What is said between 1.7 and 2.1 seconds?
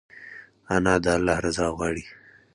غواړي